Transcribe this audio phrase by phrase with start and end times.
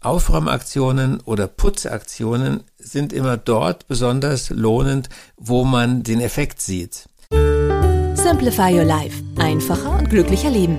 [0.00, 7.08] Aufräumaktionen oder Putzaktionen sind immer dort besonders lohnend, wo man den Effekt sieht.
[8.14, 9.22] Simplify Your Life.
[9.38, 10.78] Einfacher und glücklicher Leben.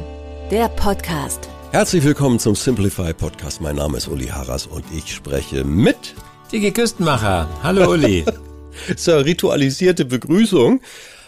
[0.52, 1.50] Der Podcast.
[1.72, 3.60] Herzlich willkommen zum Simplify Podcast.
[3.60, 6.16] Mein Name ist Uli Harras und ich spreche mit
[6.50, 7.50] Dicke Küstenmacher.
[7.62, 8.24] Hallo Uli.
[8.96, 10.80] so ritualisierte Begrüßung.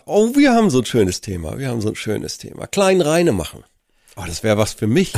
[0.05, 1.59] Oh, wir haben so ein schönes Thema.
[1.59, 2.67] Wir haben so ein schönes Thema.
[2.67, 3.65] Klein reine machen.
[4.21, 5.13] Oh, das wäre was für mich.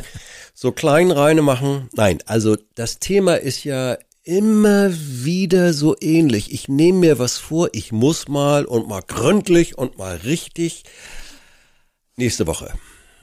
[0.54, 1.88] so klein reine machen.
[1.94, 6.52] Nein, also das Thema ist ja immer wieder so ähnlich.
[6.52, 10.84] Ich nehme mir was vor, ich muss mal und mal gründlich und mal richtig.
[12.16, 12.72] Nächste Woche.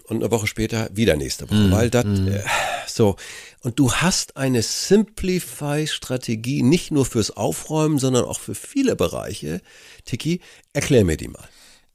[0.04, 1.72] Und eine Woche später wieder nächste Woche.
[1.72, 2.44] weil das äh,
[2.88, 3.16] so.
[3.62, 9.62] Und du hast eine Simplify-Strategie nicht nur fürs Aufräumen, sondern auch für viele Bereiche.
[10.06, 10.42] Tiki,
[10.74, 11.48] erklär mir die mal.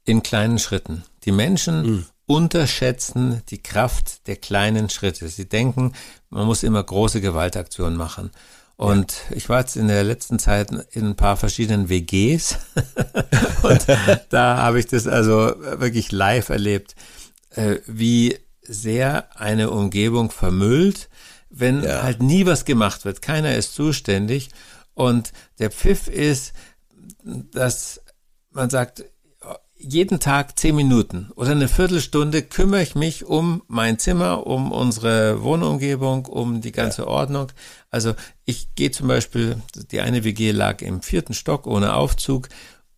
[0.03, 1.03] In kleinen Schritten.
[1.23, 5.27] Die Menschen unterschätzen die Kraft der kleinen Schritte.
[5.29, 5.93] Sie denken,
[6.29, 8.29] man muss immer große Gewaltaktionen machen.
[8.77, 12.59] Und ich war jetzt in der letzten Zeit in ein paar verschiedenen WGs
[13.63, 13.85] und
[14.29, 16.95] da habe ich das also wirklich live erlebt,
[17.49, 21.09] äh, wie sehr eine Umgebung vermüllt,
[21.49, 22.03] wenn Ja.
[22.03, 23.23] halt nie was gemacht wird.
[23.23, 24.49] Keiner ist zuständig
[24.93, 26.53] und der Pfiff ist,
[27.23, 28.01] dass
[28.51, 29.03] man sagt,
[29.79, 35.41] jeden Tag zehn Minuten oder eine Viertelstunde kümmere ich mich um mein Zimmer, um unsere
[35.41, 37.51] Wohnumgebung, um die ganze Ordnung.
[37.89, 38.13] Also
[38.45, 42.49] ich gehe zum Beispiel, die eine WG lag im vierten Stock ohne Aufzug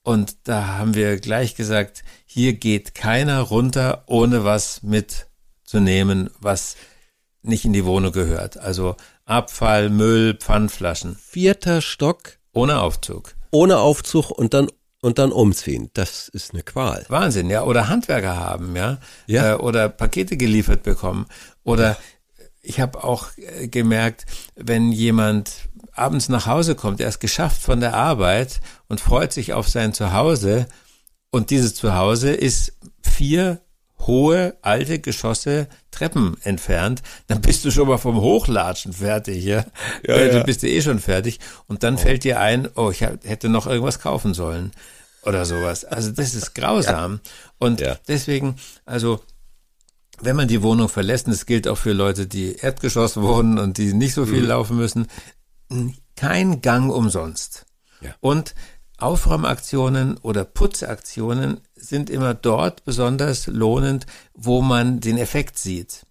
[0.01, 6.75] und da haben wir gleich gesagt, hier geht keiner runter, ohne was mitzunehmen, was
[7.44, 8.57] nicht in die Wohnung gehört.
[8.57, 8.95] Also
[9.25, 13.35] Abfall, Müll, Pfandflaschen, Vierter Stock ohne Aufzug.
[13.51, 14.67] ohne Aufzug und dann
[15.01, 15.89] und dann umziehen.
[15.94, 17.06] Das ist eine Qual.
[17.09, 17.63] Wahnsinn, ja.
[17.63, 19.00] Oder Handwerker haben, ja.
[19.28, 19.53] Ja.
[19.53, 21.25] Äh, oder Pakete geliefert bekommen.
[21.63, 21.97] Oder
[22.62, 24.25] ich habe auch äh, gemerkt,
[24.56, 29.53] wenn jemand abends nach Hause kommt, er ist geschafft von der Arbeit und freut sich
[29.53, 30.67] auf sein Zuhause
[31.31, 33.61] und dieses Zuhause ist vier
[34.07, 39.66] hohe alte Geschosse Treppen entfernt, dann bist du schon mal vom Hochlatschen fertig, ja.
[40.07, 40.39] Ja, Äh, ja.
[40.39, 43.67] Du bist ja eh schon fertig und dann fällt dir ein, oh, ich hätte noch
[43.67, 44.72] irgendwas kaufen sollen
[45.23, 45.85] oder sowas.
[45.85, 47.19] Also das ist grausam
[47.59, 47.97] und Ja.
[48.07, 49.19] deswegen, also
[50.23, 53.78] wenn man die Wohnung verlässt, und das gilt auch für Leute, die Erdgeschoss wohnen und
[53.78, 54.29] die nicht so Mhm.
[54.29, 55.07] viel laufen müssen,
[56.16, 57.66] kein Gang umsonst.
[58.19, 58.56] Und
[59.01, 66.06] Aufräumaktionen oder Putzaktionen sind immer dort besonders lohnend, wo man den Effekt sieht.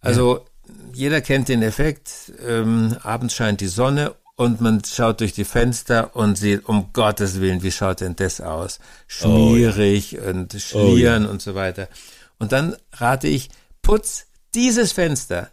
[0.00, 0.44] Also
[0.92, 6.14] jeder kennt den Effekt, ähm, abends scheint die Sonne und man schaut durch die Fenster
[6.14, 8.80] und sieht, um Gottes Willen, wie schaut denn das aus?
[9.06, 11.88] Schmierig und schlieren und so weiter.
[12.38, 13.48] Und dann rate ich,
[13.82, 15.50] putz dieses Fenster.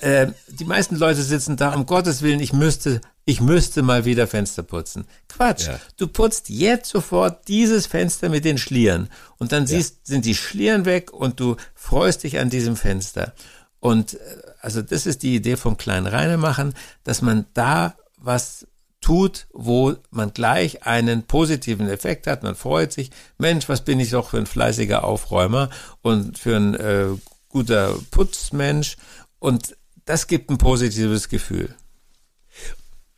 [0.00, 4.26] Äh, die meisten Leute sitzen da, um Gottes Willen, ich müsste, ich müsste mal wieder
[4.26, 5.04] Fenster putzen.
[5.28, 5.68] Quatsch.
[5.68, 5.78] Ja.
[5.96, 9.08] Du putzt jetzt sofort dieses Fenster mit den Schlieren.
[9.38, 13.32] Und dann siehst, sind die Schlieren weg und du freust dich an diesem Fenster.
[13.78, 14.18] Und äh,
[14.60, 16.74] also das ist die Idee vom kleinen Reine machen,
[17.04, 18.66] dass man da was
[19.00, 22.42] tut, wo man gleich einen positiven Effekt hat.
[22.42, 25.70] Man freut sich, Mensch, was bin ich doch für ein fleißiger Aufräumer
[26.02, 27.06] und für ein äh,
[27.48, 28.96] guter Putzmensch.
[29.38, 31.76] Und das gibt ein positives Gefühl.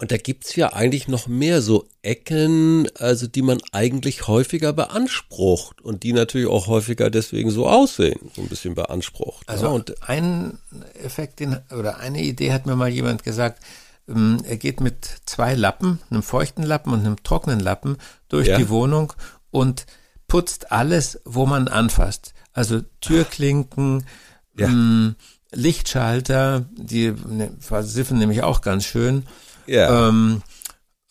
[0.03, 5.81] Und da gibt's ja eigentlich noch mehr so Ecken, also die man eigentlich häufiger beansprucht
[5.81, 9.49] und die natürlich auch häufiger deswegen so aussehen, so ein bisschen beansprucht.
[9.49, 10.59] Also ja, und ein
[11.05, 13.63] Effekt den, oder eine Idee hat mir mal jemand gesagt,
[14.09, 17.97] ähm, er geht mit zwei Lappen, einem feuchten Lappen und einem trockenen Lappen
[18.29, 18.59] durch Ja.
[18.59, 19.13] die Wohnung
[19.53, 19.87] und
[20.27, 22.35] putzt alles, wo man anfasst.
[22.53, 24.05] Also Türklinken,
[24.59, 24.67] Ja.
[24.67, 25.15] ähm,
[25.53, 29.27] Lichtschalter, die ne, versiffen nämlich auch ganz schön.
[29.67, 30.43] Ja, Ähm,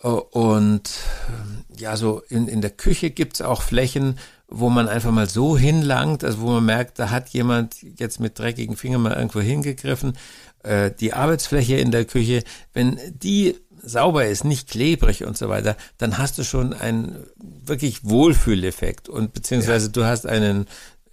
[0.04, 0.90] äh, und
[1.30, 4.18] ähm, ja, so in, in der Küche gibt's auch Flächen,
[4.48, 8.38] wo man einfach mal so hinlangt, also wo man merkt, da hat jemand jetzt mit
[8.38, 10.18] dreckigen Fingern mal irgendwo hingegriffen.
[10.64, 12.44] Äh, die Arbeitsfläche in der Küche,
[12.74, 18.04] wenn die sauber ist, nicht klebrig und so weiter, dann hast du schon einen wirklich
[18.04, 20.68] Wohlfühleffekt und beziehungsweise du hast einen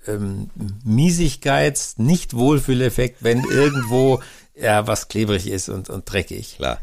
[0.07, 0.51] ähm,
[0.85, 4.21] Miesigkeits-, nicht Wohlfühleffekt, wenn irgendwo
[4.55, 6.57] ja was klebrig ist und, und dreckig.
[6.57, 6.79] Klar.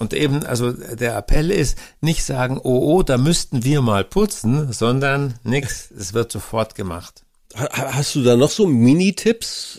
[0.00, 4.72] Und eben, also der Appell ist, nicht sagen, oh, oh, da müssten wir mal putzen,
[4.72, 7.22] sondern nix, es wird sofort gemacht.
[7.54, 9.78] Ha- Hast du da noch so Mini-Tipps?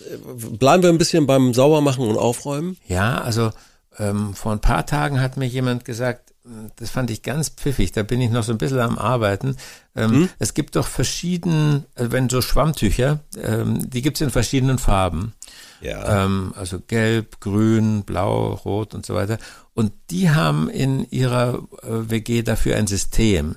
[0.60, 2.78] Bleiben wir ein bisschen beim Saubermachen und Aufräumen?
[2.88, 3.52] Ja, also
[3.98, 6.32] ähm, vor ein paar Tagen hat mir jemand gesagt,
[6.78, 9.58] das fand ich ganz pfiffig, da bin ich noch so ein bisschen am Arbeiten.
[9.96, 15.34] Ähm, Es gibt doch verschieden, äh, wenn so Schwammtücher, ähm, die gibt's in verschiedenen Farben.
[15.82, 16.26] Ja.
[16.26, 19.38] Ähm, also gelb, grün, blau, rot und so weiter.
[19.82, 23.56] Und die haben in ihrer äh, WG dafür ein System.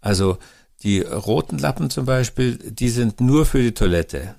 [0.00, 0.38] Also
[0.82, 4.34] die roten Lappen zum Beispiel, die sind nur für die Toilette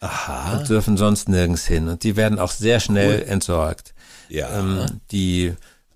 [0.00, 0.58] Aha.
[0.58, 1.86] und dürfen sonst nirgends hin.
[1.88, 3.94] Und die werden auch sehr schnell entsorgt.
[4.28, 4.58] Ja.
[4.58, 5.52] Ähm, die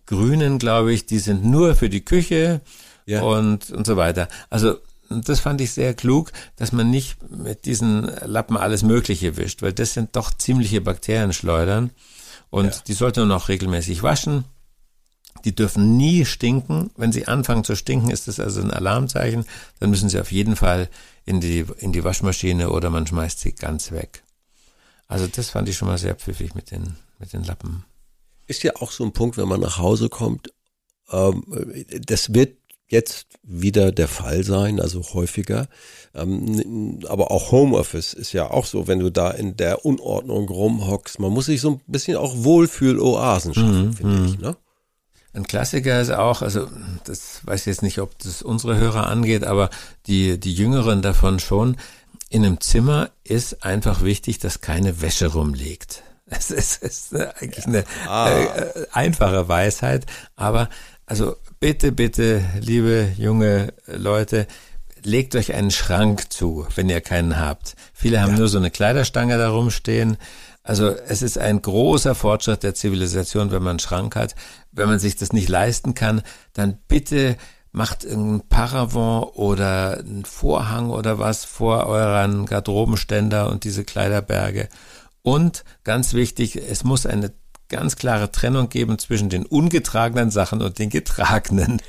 [0.07, 2.61] grünen, glaube ich, die sind nur für die Küche
[3.07, 3.23] Ja.
[3.23, 4.29] und, und so weiter.
[4.51, 4.77] Also
[5.11, 9.73] das fand ich sehr klug, dass man nicht mit diesen Lappen alles Mögliche wischt, weil
[9.73, 11.91] das sind doch ziemliche Bakterienschleudern.
[12.51, 12.81] Und Ja.
[12.87, 14.45] die sollte man auch regelmäßig waschen.
[15.45, 16.91] Die dürfen nie stinken.
[16.97, 19.45] Wenn sie anfangen zu stinken, ist das also ein Alarmzeichen.
[19.81, 20.89] Dann müssen sie auf jeden Fall
[21.25, 24.23] in die, in die Waschmaschine oder man schmeißt sie ganz weg.
[25.09, 27.85] Also das fand ich schon mal sehr pfiffig mit den, mit den Lappen.
[28.47, 30.53] Ist ja auch so ein Punkt, wenn man nach Hause kommt.
[31.11, 31.45] Ähm,
[32.07, 32.57] das wird
[32.89, 35.69] jetzt wieder der Fall sein, also häufiger.
[36.15, 41.19] Ähm, aber auch Homeoffice ist ja auch so, wenn du da in der Unordnung rumhockst.
[41.19, 44.39] Man muss sich so ein bisschen auch Wohlfühl-Oasen schaffen, finde ich.
[44.39, 44.57] Ne?
[45.37, 46.67] Ein Klassiker ist auch, also
[47.05, 49.69] das weiß ich jetzt nicht, ob das unsere Hörer angeht, aber
[50.07, 51.77] die, die Jüngeren davon schon.
[52.31, 56.03] In einem Zimmer ist einfach wichtig, dass keine Wäsche rumliegt.
[56.29, 60.69] Es ist, ist eigentlich eine äh, einfache Weisheit, aber
[61.05, 64.49] also bitte, bitte, liebe junge Leute,
[65.05, 67.77] legt euch einen Schrank zu, wenn ihr keinen habt.
[67.95, 70.17] Viele haben nur so eine Kleiderstange da rumstehen.
[70.67, 74.35] Also es ist ein großer Fortschritt der Zivilisation, wenn man einen Schrank hat.
[74.73, 76.23] Wenn man sich das nicht leisten kann,
[76.55, 77.37] dann bitte
[77.71, 84.69] macht irgendein Paravent oder einen Vorhang oder was vor euren Garderobenständer und diese Kleiderberge.
[85.23, 87.33] Und ganz wichtig, es muss eine
[87.69, 91.81] ganz klare Trennung geben zwischen den ungetragenen Sachen und den getragenen.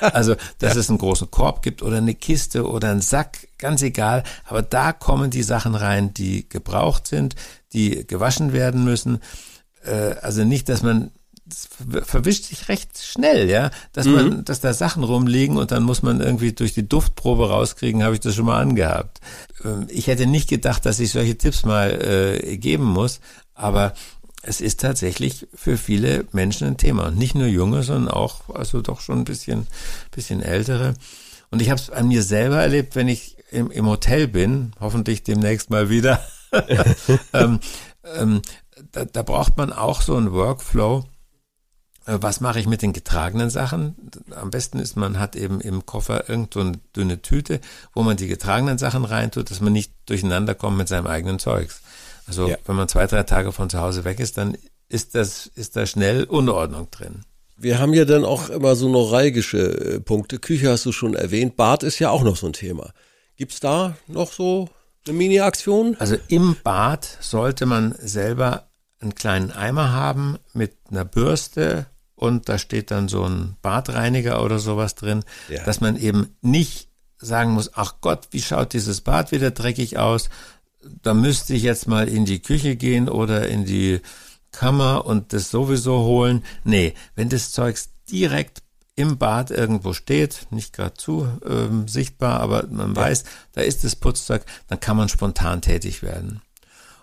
[0.00, 4.22] Also, dass es einen großen Korb gibt oder eine Kiste oder einen Sack, ganz egal.
[4.46, 7.34] Aber da kommen die Sachen rein, die gebraucht sind,
[7.72, 9.20] die gewaschen werden müssen.
[9.84, 11.10] Äh, also nicht, dass man
[11.46, 15.82] das ver- verwischt sich recht schnell, ja, dass man, dass da Sachen rumliegen und dann
[15.82, 19.20] muss man irgendwie durch die Duftprobe rauskriegen, habe ich das schon mal angehabt.
[19.62, 21.90] Ähm, Ich hätte nicht gedacht, dass ich solche Tipps mal
[22.42, 23.20] äh, geben muss,
[23.52, 23.92] aber
[24.46, 28.80] es ist tatsächlich für viele Menschen ein Thema und nicht nur junge, sondern auch also
[28.82, 29.66] doch schon ein bisschen
[30.10, 30.94] bisschen ältere.
[31.50, 35.22] Und ich habe es an mir selber erlebt, wenn ich im, im Hotel bin, hoffentlich
[35.22, 36.20] demnächst mal wieder.
[37.32, 37.60] ähm,
[38.16, 38.42] ähm,
[38.92, 41.04] da, da braucht man auch so einen Workflow.
[42.06, 43.94] Äh, Was mache ich mit den getragenen Sachen?
[44.34, 47.60] Am besten ist, man hat eben im Koffer irgend so eine dünne Tüte,
[47.92, 51.82] wo man die getragenen Sachen reintut, dass man nicht durcheinander kommt mit seinem eigenen Zeugs.
[52.26, 52.56] Also Ja.
[52.66, 54.56] wenn man zwei, drei Tage von zu Hause weg ist, dann
[54.88, 57.24] ist das, ist da schnell Unordnung drin.
[57.56, 59.58] Wir haben ja dann auch immer so neuralgische
[59.96, 60.38] äh, Punkte.
[60.38, 61.56] Küche hast du schon erwähnt.
[61.56, 62.92] Bad ist ja auch noch so ein Thema.
[63.36, 64.68] Gibt's da noch so
[65.06, 65.96] eine Mini-Aktion?
[65.98, 68.68] Also im Bad sollte man selber
[69.00, 74.58] einen kleinen Eimer haben mit einer Bürste und da steht dann so ein Badreiniger oder
[74.58, 75.62] sowas drin, Ja.
[75.64, 76.88] dass man eben nicht
[77.18, 80.28] sagen muss, ach Gott, wie schaut dieses Bad wieder dreckig aus?
[81.02, 84.00] Da müsste ich jetzt mal in die Küche gehen oder in die
[84.52, 86.44] Kammer und das sowieso holen.
[86.64, 88.62] Nee, wenn das Zeugs direkt
[88.96, 93.96] im Bad irgendwo steht, nicht gerade zu ähm, sichtbar, aber man weiß, da ist das
[93.96, 96.40] Putzzeug, dann kann man spontan tätig werden.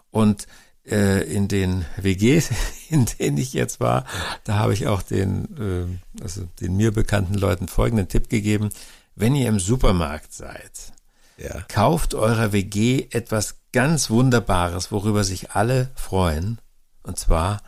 [0.09, 0.47] Und
[0.85, 2.49] äh, in den WGs,
[2.89, 4.05] in denen ich jetzt war,
[4.45, 8.69] da habe ich auch den, äh, also den mir bekannten Leuten folgenden Tipp gegeben.
[9.15, 10.71] Wenn ihr im Supermarkt seid,
[11.37, 11.61] Ja.
[11.67, 16.59] kauft eurer WG etwas ganz Wunderbares, worüber sich alle freuen.
[17.03, 17.61] Und zwar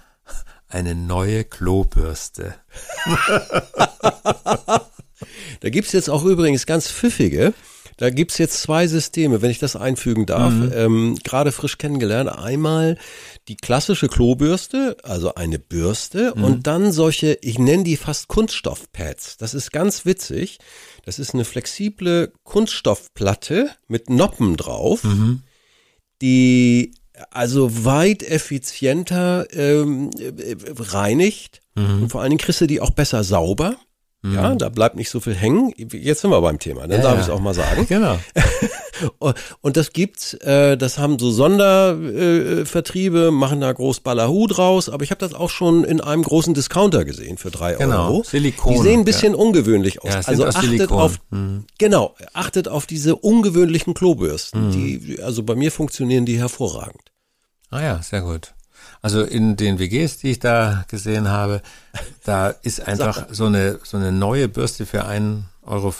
[0.68, 2.56] eine neue Klobürste.
[5.62, 7.54] Da gibt's jetzt auch übrigens ganz pfiffige.
[7.96, 10.52] Da gibt's jetzt zwei Systeme, wenn ich das einfügen darf.
[10.76, 12.30] Ähm, Gerade frisch kennengelernt.
[12.30, 12.98] Einmal
[13.48, 19.38] die klassische Klobürste, also eine Bürste und dann solche, ich nenne die fast Kunststoffpads.
[19.38, 20.58] Das ist ganz witzig.
[21.06, 25.04] Das ist eine flexible Kunststoffplatte mit Noppen drauf,
[26.24, 26.94] die
[27.30, 33.24] also weit effizienter ähm, äh, reinigt und vor allen Dingen kriegst du die auch besser
[33.24, 33.76] sauber.
[34.26, 35.74] Ja, da bleibt nicht so viel hängen.
[35.78, 37.20] Jetzt sind wir beim Thema, dann Ja, darf ja.
[37.20, 37.86] ich es auch mal sagen.
[37.90, 38.18] Genau.
[39.62, 45.04] Und das gibt's, äh, das haben so Sondervertriebe, äh, machen da groß Ballahu draus, aber
[45.04, 48.24] ich habe das auch schon in einem großen Discounter gesehen für drei Genau, Euro.
[48.24, 49.40] Silikon, Die sehen ein bisschen ja.
[49.40, 50.26] ungewöhnlich aus.
[50.28, 50.98] Also aus achtet Silikon.
[51.00, 51.66] auf, Mhm.
[51.78, 54.72] genau, achtet auf diese ungewöhnlichen Klobürsten.
[54.72, 57.12] Die, also bei mir funktionieren die hervorragend.
[57.72, 58.54] Ah ja, sehr gut.
[59.04, 61.62] Also in den WGs, die ich da gesehen habe,
[62.24, 65.94] da ist einfach so eine, so eine neue Bürste für 1,95 Euro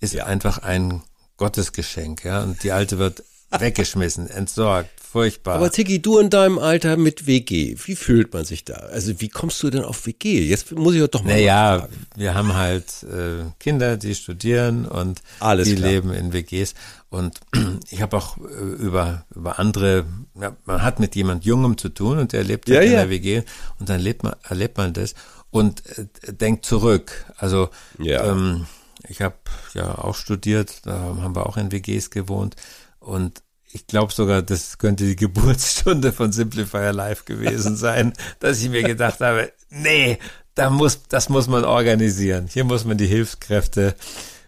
[0.00, 0.24] ist Ja.
[0.26, 1.02] einfach ein
[1.36, 2.42] Gottesgeschenk, ja.
[2.42, 5.56] Und die alte wird weggeschmissen, entsorgt, furchtbar.
[5.56, 8.74] Aber Tiki, du in deinem Alter mit WG, wie fühlt man sich da?
[8.74, 10.40] Also wie kommst du denn auf WG?
[10.46, 12.06] Jetzt muss ich doch mal Naja, fragen.
[12.16, 15.90] wir haben halt äh, Kinder, die studieren und Alles die klar.
[15.90, 16.74] leben in WGs.
[17.10, 17.40] Und
[17.90, 18.42] ich habe auch äh,
[18.78, 20.04] über, über andere,
[20.40, 22.98] ja, man hat mit jemand Jungem zu tun und der lebt Ja, halt in ja.
[23.00, 23.42] der WG
[23.80, 25.14] und dann lebt man, erlebt man das
[25.50, 27.24] und äh, denkt zurück.
[27.38, 28.66] Also ähm,
[29.08, 29.36] ich habe
[29.74, 32.56] ja auch studiert, da haben wir auch in WGs gewohnt
[33.00, 33.40] und
[33.72, 38.82] ich glaube sogar, das könnte die Geburtsstunde von Simplifier Live gewesen sein, dass ich mir
[38.82, 40.18] gedacht habe, nee,
[40.54, 42.48] da muss, das muss man organisieren.
[42.52, 43.94] Hier muss man die Hilfskräfte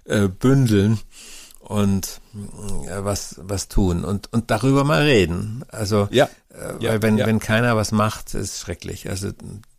[0.04, 0.98] äh, bündeln
[1.60, 2.20] und
[2.86, 5.64] äh, was, was tun und, und darüber mal reden.
[5.68, 6.28] Also, Ja.
[6.52, 7.26] äh, Ja, weil wenn, ja.
[7.26, 9.08] wenn keiner was macht, ist schrecklich.
[9.08, 9.30] Also,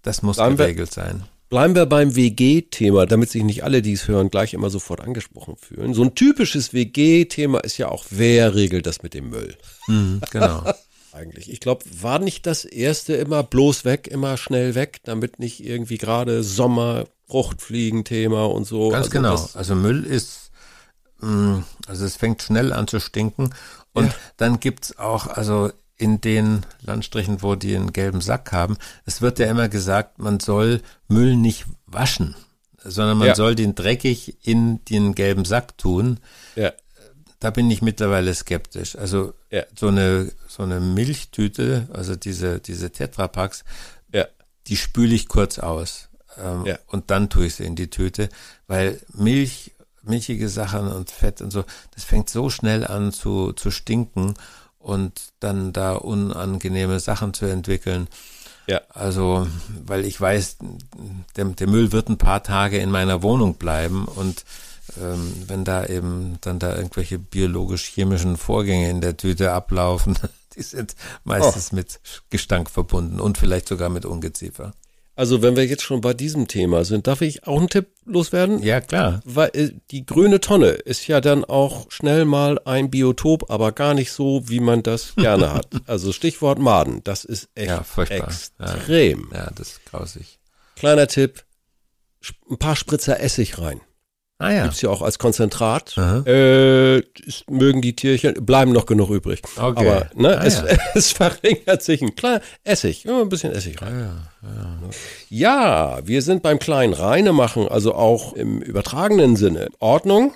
[0.03, 1.24] das muss Dann geregelt sein.
[1.51, 5.58] Bleiben wir beim WG-Thema, damit sich nicht alle, die es hören, gleich immer sofort angesprochen
[5.58, 5.93] fühlen.
[5.93, 9.58] So ein typisches WG-Thema ist ja auch, wer regelt das mit dem Müll?
[9.88, 10.63] Mhm, genau.
[11.12, 11.51] Eigentlich.
[11.51, 15.98] Ich glaube, war nicht das erste immer bloß weg, immer schnell weg, damit nicht irgendwie
[15.98, 18.88] gerade Sommer, Fruchtfliegen-Thema und so.
[18.88, 19.50] Ganz Also genau.
[19.53, 20.51] also Müll ist,
[21.20, 23.53] mh, also es fängt schnell an zu stinken.
[23.91, 24.13] Und Ja.
[24.38, 25.70] dann gibt's auch, also
[26.01, 30.39] in den Landstrichen, wo die einen gelben Sack haben, es wird ja immer gesagt, man
[30.39, 32.36] soll Müll nicht waschen,
[32.84, 33.36] sondern man Ja.
[33.36, 36.20] soll den dreckig in den gelben Sack tun.
[36.55, 36.72] ja.
[37.39, 38.96] Da bin ich mittlerweile skeptisch.
[38.96, 39.63] Also Ja.
[39.75, 43.63] so eine so eine Milchtüte, also diese diese Tetrapacks,
[44.13, 44.25] Ja.
[44.67, 46.77] die spüle ich kurz aus ähm, Ja.
[46.86, 48.29] und dann tue ich sie in die Tüte,
[48.67, 51.63] weil Milch, milchige Sachen und Fett und so,
[51.96, 54.36] das fängt so schnell an zu, zu stinken
[54.81, 58.07] und dann da unangenehme Sachen zu entwickeln.
[58.67, 58.81] Ja.
[58.89, 59.47] Also,
[59.85, 60.57] weil ich weiß,
[61.35, 64.45] der, der Müll wird ein paar Tage in meiner Wohnung bleiben und
[65.00, 70.17] ähm, wenn da eben dann da irgendwelche biologisch-chemischen Vorgänge in der Tüte ablaufen,
[70.55, 74.73] die sind meistens mit Gestank verbunden und vielleicht sogar mit Ungeziefer.
[75.21, 78.63] Also wenn wir jetzt schon bei diesem Thema sind, darf ich auch einen Tipp loswerden?
[78.63, 79.19] Ja, klar.
[79.23, 83.93] Weil äh, die grüne Tonne ist ja dann auch schnell mal ein Biotop, aber gar
[83.93, 85.67] nicht so, wie man das gerne hat.
[85.85, 89.29] Also Stichwort Maden, das ist echt Ja, extrem.
[89.31, 90.39] Ja, das ist grausig.
[90.75, 91.43] Kleiner Tipp,
[92.49, 93.79] ein paar Spritzer Essig rein.
[94.41, 94.63] Ah ja.
[94.63, 95.95] Gibt's ja auch als Konzentrat.
[95.98, 99.41] Äh, es mögen die Tierchen, bleiben noch genug übrig.
[99.55, 99.88] Okay.
[99.88, 100.65] Aber ne, Ah, es, ja.
[100.95, 104.10] es verringert sich ein kleiner Essig, immer ein bisschen Essig rein.
[105.29, 109.69] Ja, wir sind beim kleinen Reinemachen, also auch im übertragenen Sinne.
[109.79, 110.33] Ordnung?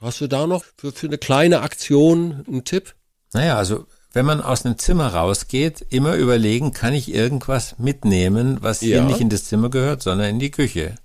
[0.00, 2.94] Hast du da noch für, für eine kleine Aktion einen Tipp?
[3.32, 8.80] Naja, also wenn man aus einem Zimmer rausgeht, immer überlegen, kann ich irgendwas mitnehmen, was
[8.80, 9.04] hier Ja.
[9.04, 10.96] nicht in das Zimmer gehört, sondern in die Küche.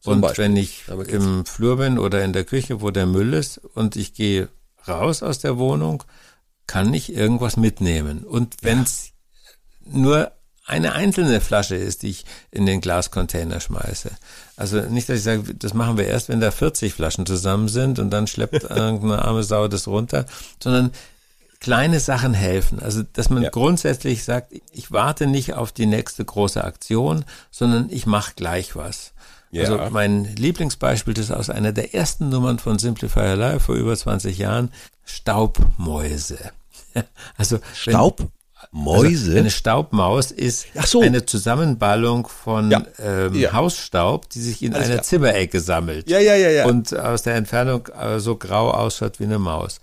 [0.00, 0.44] Zum und Beispiel.
[0.44, 4.14] wenn ich im Flur bin oder in der Küche, wo der Müll ist, und ich
[4.14, 4.48] gehe
[4.86, 6.04] raus aus der Wohnung,
[6.66, 8.24] kann ich irgendwas mitnehmen.
[8.24, 9.10] Und wenn es
[9.84, 10.30] nur
[10.66, 14.10] eine einzelne Flasche ist, die ich in den Glascontainer schmeiße.
[14.54, 17.98] Also nicht, dass ich sage, das machen wir erst, wenn da 40 Flaschen zusammen sind
[17.98, 20.26] und dann schleppt irgendeine arme Sau das runter,
[20.62, 20.92] sondern
[21.60, 22.80] kleine Sachen helfen.
[22.80, 23.50] Also, dass man Ja.
[23.50, 29.12] grundsätzlich sagt, ich warte nicht auf die nächste große Aktion, sondern ich mache gleich was.
[29.50, 29.62] Ja.
[29.62, 34.36] Also mein Lieblingsbeispiel ist aus einer der ersten Nummern von Simplifier Live vor über 20
[34.38, 34.70] Jahren,
[35.04, 36.38] Staubmäuse.
[37.36, 38.26] Also wenn- Staubmäuse?
[39.30, 41.00] Also eine Staubmaus ist so.
[41.00, 42.82] eine Zusammenballung von Ja.
[42.98, 43.52] ähm, Ja.
[43.52, 45.04] Hausstaub, die sich in Alles einer klar.
[45.04, 46.10] Zimmerecke sammelt.
[46.10, 46.66] Ja, ja, ja, ja.
[46.66, 49.80] Und aus der Entfernung äh, so grau ausschaut wie eine Maus.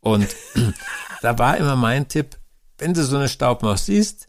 [0.00, 0.26] Und
[1.22, 2.36] da war immer mein Tipp,
[2.78, 4.28] wenn du so eine Staubmaus siehst,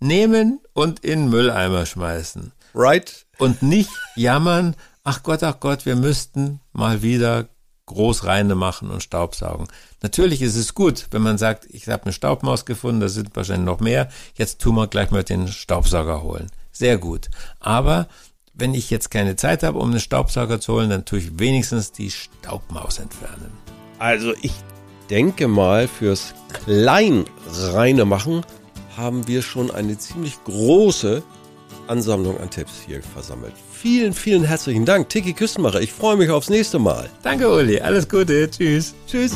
[0.00, 2.52] nehmen und in Mülleimer schmeißen.
[2.74, 3.26] Right?
[3.38, 7.48] Und nicht jammern, ach Gott, ach Gott, wir müssten mal wieder
[7.86, 9.68] groß reine machen und Staubsaugen.
[10.02, 13.66] Natürlich ist es gut, wenn man sagt, ich habe eine Staubmaus gefunden, da sind wahrscheinlich
[13.66, 16.50] noch mehr, jetzt tun wir gleich mal den Staubsauger holen.
[16.72, 17.28] Sehr gut.
[17.60, 18.08] Aber
[18.54, 21.92] wenn ich jetzt keine Zeit habe, um einen Staubsauger zu holen, dann tue ich wenigstens
[21.92, 23.52] die Staubmaus entfernen.
[23.98, 24.54] Also ich
[25.10, 28.44] denke mal, fürs klein reine machen
[28.96, 31.22] haben wir schon eine ziemlich große
[31.88, 33.54] Ansammlung an Tipps hier versammelt.
[33.72, 35.08] Vielen, vielen herzlichen Dank.
[35.08, 37.08] Tiki Küstenmacher, ich freue mich aufs nächste Mal.
[37.22, 37.80] Danke, Uli.
[37.80, 38.50] Alles Gute.
[38.50, 38.94] Tschüss.
[39.06, 39.34] Tschüss.